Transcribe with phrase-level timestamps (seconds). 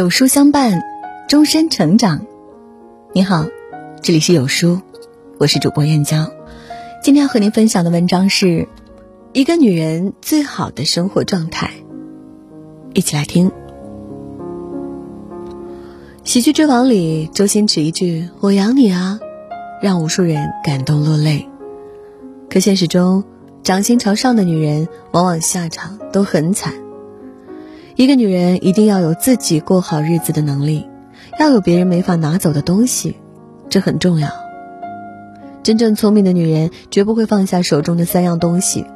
[0.00, 0.82] 有书相伴，
[1.28, 2.24] 终身成长。
[3.12, 3.44] 你好，
[4.00, 4.80] 这里是有书，
[5.38, 6.32] 我是主播燕娇。
[7.02, 8.66] 今天要和您分享的文章是
[9.34, 11.72] 一个女人最好的生活状态。
[12.94, 13.52] 一起来听。
[16.24, 19.20] 喜剧之王里，周星驰一句“我养你啊”，
[19.82, 21.46] 让无数人感动落泪。
[22.48, 23.24] 可现实中，
[23.62, 26.72] 掌心朝上的女人往往下场都很惨。
[27.96, 30.86] 一个女人一定要有自己过好日子的能力，
[31.38, 33.16] 要有别人没法拿走的东西，
[33.68, 34.28] 这很重要。
[35.62, 38.86] 真正聪明的女人绝不会放下手中的三样东西：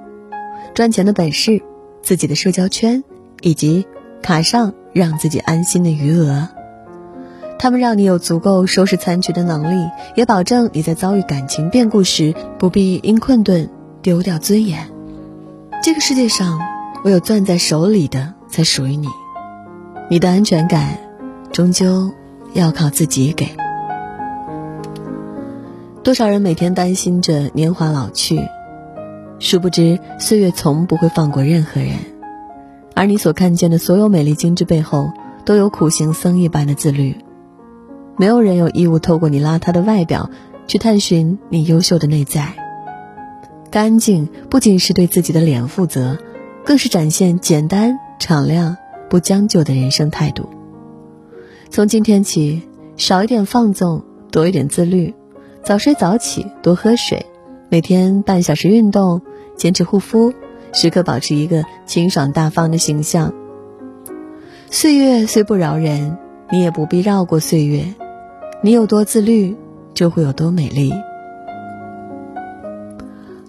[0.75, 1.61] 赚钱的本事、
[2.02, 3.05] 自己的社交圈，
[3.43, 3.87] 以及
[4.23, 6.49] 卡上让自己安心的余额。
[7.59, 13.69] 他们让你有足够收拾残局的能力，也保证你在遭遇感情变故时不必因困顿
[14.02, 14.88] 丢掉尊严。
[15.83, 16.59] 这个世界上，
[17.05, 18.35] 唯有攥在手里的。
[18.55, 19.09] 才属于你，
[20.09, 20.97] 你的安全感，
[21.52, 22.13] 终究
[22.52, 23.49] 要靠自己给。
[26.05, 28.41] 多少人每天担心着年华老去，
[29.41, 31.95] 殊不知岁月从不会放过任何人。
[32.95, 35.11] 而你所看见的所有美丽精致背后，
[35.45, 37.16] 都有苦行僧一般的自律。
[38.16, 40.30] 没有人有义务透过你邋遢的外表，
[40.68, 42.52] 去探寻你优秀的内在。
[43.73, 46.18] 干净不仅是对自己的脸负责，
[46.65, 47.99] 更是展现简单。
[48.18, 48.76] 敞亮、
[49.09, 50.48] 不将就的人生态度。
[51.70, 52.62] 从今天起，
[52.96, 55.15] 少一点放纵，多一点自律，
[55.62, 57.26] 早睡早起，多喝水，
[57.68, 59.21] 每天半小时运动，
[59.56, 60.32] 坚持护肤，
[60.73, 63.32] 时刻保持一个清爽大方的形象。
[64.71, 66.16] 岁月虽不饶人，
[66.50, 67.84] 你也不必绕过岁月。
[68.62, 69.56] 你有多自律，
[69.93, 70.93] 就会有多美丽。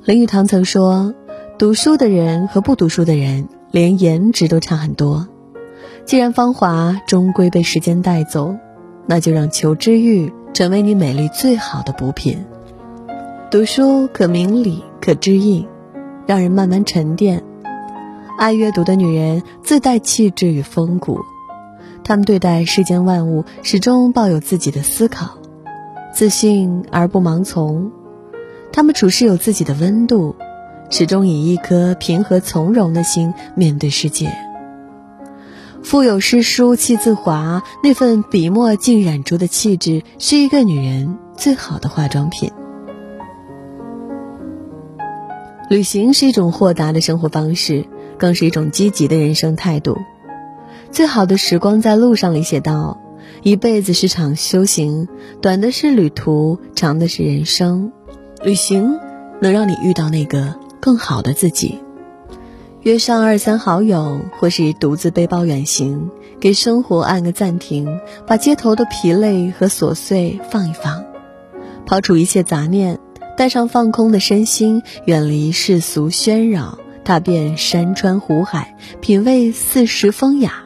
[0.04, 1.16] 林语堂曾说
[1.58, 5.28] ：“读书的人和不读书的人。”连颜值都差很多。
[6.06, 8.56] 既然芳华终归被时间带走，
[9.06, 12.46] 那就让求知欲成为你美丽最好的补品。
[13.52, 15.68] 读书可明理，可知义，
[16.26, 17.44] 让人慢慢沉淀。
[18.38, 21.20] 爱阅读的女人自带气质与风骨，
[22.02, 25.32] 她们对待世间万物始终抱有自己的思考，
[26.14, 27.92] 自信而不盲从。
[28.72, 30.34] 她们处事有自己的温度。
[30.90, 34.32] 始终以一颗平和从容的心面对世界。
[35.84, 42.52] 腹有诗书气自华，那份笔墨浸染出的气质，是一个女人最好的化妆品。
[45.70, 47.86] 旅行是一种豁达的生活方式，
[48.18, 49.98] 更是一种积极的人生态度。
[50.92, 53.00] 最好的时光在路上里写道
[53.44, 55.08] ：“一辈子是场修行，
[55.42, 57.92] 短的是旅途，长的是人生。
[58.44, 59.00] 旅行
[59.40, 61.80] 能让你遇到那个。”更好的自己，
[62.84, 71.04] 约上二三好友，或是独自背包远行，给生活按个暂停，把街头的疲累和琐碎放一放，
[71.88, 73.00] 抛除一切杂念，
[73.36, 80.66] 带上放空的身心，远离世俗喧扰，踏遍山川湖海，品味四时风雅，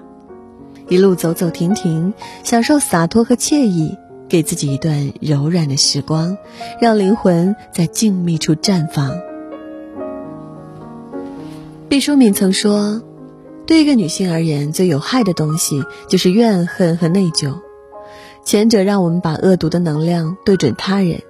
[0.90, 2.14] 一路走走停停，
[2.44, 3.98] 享受洒脱和惬意，
[4.28, 6.38] 给自己一段柔软的时光，
[6.82, 9.29] 让灵魂在静谧处绽放。
[11.90, 13.02] 毕淑敏曾说
[13.66, 17.56] ：“对一个女性而言，最有害的东西就是怨恨和内疚。
[18.46, 21.24] 前者让我们把恶毒的能量对准他人，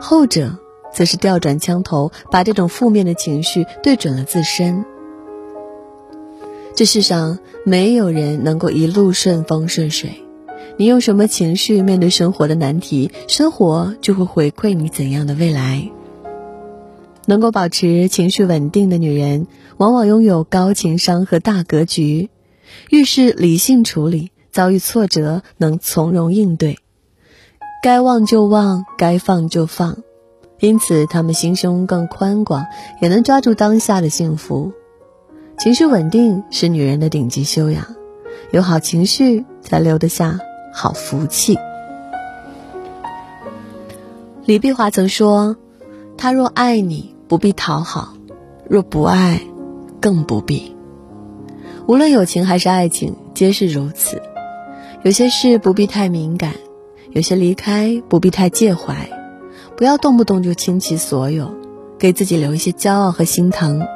[0.00, 0.56] 后者
[0.94, 4.82] 则是调转枪头，把这种负面的情绪对准了自身。
[6.74, 10.24] 这世上没有人能够一路顺风顺水，
[10.78, 15.90] 你用什么情绪面对生活的难题，生活就会回馈你怎样的未来。”
[17.26, 19.48] 能够保持情绪稳定的女人，
[19.78, 22.30] 往往拥有高情商和大格局，
[22.90, 26.78] 遇事理性处理，遭遇挫折能从容应对，
[27.82, 29.98] 该忘就忘，该放就放，
[30.60, 32.66] 因此他们心胸更宽广，
[33.00, 34.72] 也能抓住当下的幸福。
[35.56, 37.86] 情绪稳定是女人的顶级修养，
[38.50, 40.38] 有好情绪才留得下
[40.72, 41.56] 好福气。
[44.44, 45.56] 李碧华曾说
[46.18, 48.14] ：“他若爱你。”不必讨好，
[48.70, 49.42] 若不爱，
[50.00, 50.74] 更不必。
[51.86, 54.20] 无论友情还是爱情，皆是如此。
[55.02, 56.54] 有些事不必太敏感，
[57.10, 59.08] 有些离开不必太介怀。
[59.76, 61.54] 不要动不动就倾其所有，
[61.98, 63.86] 给自己留一些骄傲和心疼。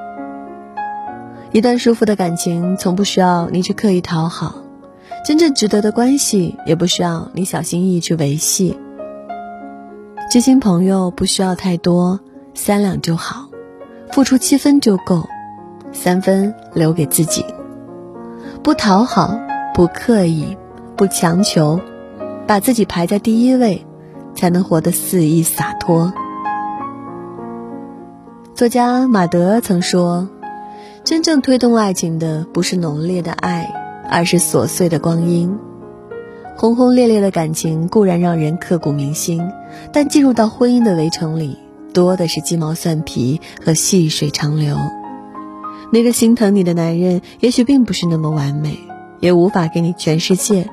[1.51, 4.63] 一段舒服的感情，从不需要你去刻意讨好；
[5.27, 8.79] 真正值得的关系，也不需要你小心翼翼去维系。
[10.31, 12.21] 知心朋友不需要太多。
[12.55, 13.49] 三两就好，
[14.11, 15.27] 付出七分就够，
[15.93, 17.44] 三分留给自己。
[18.62, 19.39] 不讨好，
[19.75, 20.56] 不刻意，
[20.97, 21.81] 不强求，
[22.47, 23.85] 把自己排在第一位，
[24.35, 26.12] 才能活得肆意洒脱。
[28.55, 30.29] 作家马德曾说
[31.03, 33.73] ：“真正推动爱情的，不是浓烈的爱，
[34.09, 35.59] 而是琐碎的光阴。
[36.56, 39.50] 轰轰烈烈的感情固然让人刻骨铭心，
[39.93, 41.59] 但进入到婚姻的围城里，
[41.93, 44.77] 多的是鸡毛蒜皮和细水长流。
[45.93, 48.79] 那个心疼你的男人，也许并不是那么完美，
[49.21, 50.69] 也无法给你全世界，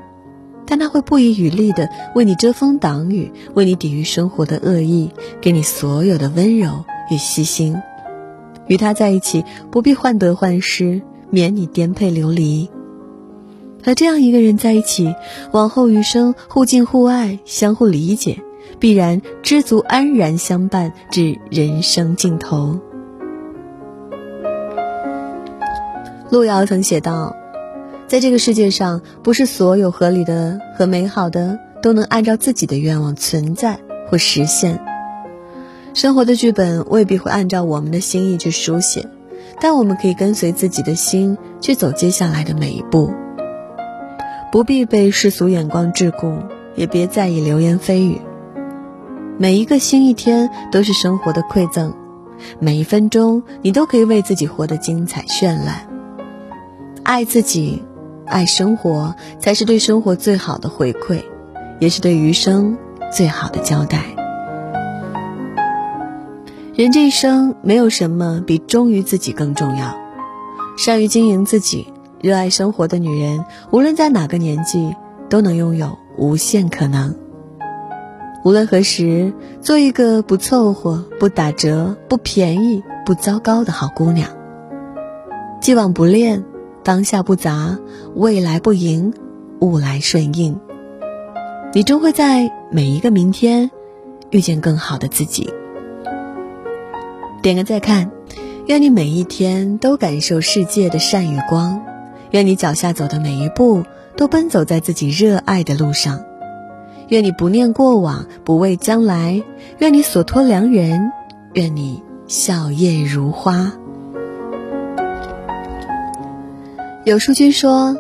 [0.65, 5.11] 但他会不遗余力的为你遮风挡雨，为你抵御生活的恶意，
[5.41, 7.75] 给你所有的温柔。”与细心，
[8.67, 11.01] 与他在一起不必患得患失，
[11.31, 12.69] 免你颠沛流离。
[13.83, 15.15] 和这样一个人在一起，
[15.51, 18.37] 往后余生互敬互爱，相互理解，
[18.77, 22.79] 必然知足安然相伴至人生尽头。
[26.29, 27.35] 路遥曾写道
[28.07, 33.79] ：“在这个世界上，不是所有合理的和美好的都能按照自己的愿望存在
[34.09, 34.79] 或实现。”
[35.95, 39.07] 生活的剧本未必会按照我们的心意去书写，
[39.59, 43.11] 但我们可以跟随自己的心去走接下来的每一步。
[44.51, 46.43] 不必被世俗眼光桎梏，
[46.75, 48.21] 也别在意流言蜚语。
[49.39, 51.95] 每一个新一天都是生活的馈赠，
[52.59, 55.88] 每一分钟你都可以为自己活得精彩绚烂。
[57.09, 57.81] 爱自己，
[58.27, 61.23] 爱生活，才是对生活最好的回馈，
[61.79, 62.77] 也是对余生
[63.11, 64.03] 最好的交代。
[66.75, 69.97] 人这一生，没有什么比忠于自己更重要。
[70.77, 71.91] 善于经营自己、
[72.21, 74.95] 热爱生活的女人，无论在哪个年纪，
[75.31, 77.15] 都能拥有无限可能。
[78.45, 84.29] 无论何时，做一个不凑合、不打折、不便宜、不糟糕的好姑娘。
[85.59, 86.45] 既往不恋，
[86.89, 87.77] 当下不杂，
[88.15, 89.13] 未来不迎，
[89.59, 90.59] 物来顺应。
[91.71, 93.69] 你终会在每一个明天，
[94.31, 95.53] 遇见更好的自己。
[97.43, 98.09] 点个再看，
[98.65, 101.79] 愿你每一天都感受世界的善与光，
[102.31, 103.83] 愿你脚下走的每一步
[104.17, 106.23] 都奔走在自己热爱的路上，
[107.09, 109.43] 愿你不念过往，不畏将来，
[109.77, 111.11] 愿你所托良人，
[111.53, 113.73] 愿你笑靥如花。
[117.09, 117.97] 有书君说，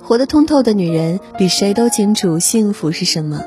[0.00, 3.42] 活得通透的女人比谁都清楚幸福是什么。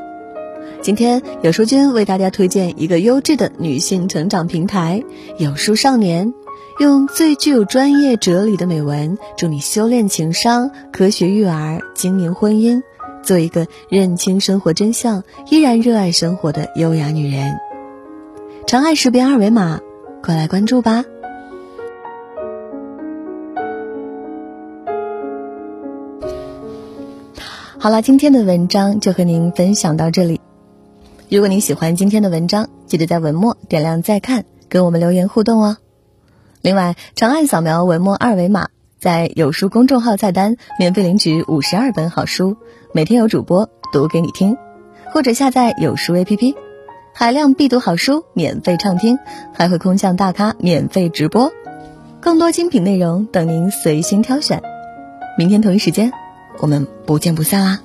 [0.83, 5.03] 今天有书君为大家推荐一个优质的女性成长平台——
[5.39, 6.31] 有书少年，
[6.79, 12.79] 用最具有专业哲理的美文，助你修炼情商、科学育儿、经营婚姻，
[13.23, 17.57] 做一个认清生活真相、依然热爱生活的优雅女人。
[18.67, 19.79] 长按识别二维码，
[20.21, 21.03] 快来关注吧！
[27.81, 30.41] 好了，今天的文章就和您分享到这里。
[31.29, 35.77] 如果您喜欢今天的文章，记得在文末点亮再看，跟我们留言互动哦。
[36.61, 38.67] 另外，长按扫描文末二维码，
[38.99, 42.57] 在有书公众号菜单免费领取五十二本好书，
[42.93, 44.57] 每天有主播读给你听，
[45.13, 46.55] 或者下载有书 APP，
[47.13, 49.19] 海量必读好书免费畅听，
[49.53, 51.53] 还会空降大咖免费直播，
[52.19, 54.61] 更多精品内容等您随心挑选。
[55.37, 56.11] 明天同一时间，
[56.59, 57.79] 我们不见不散啦！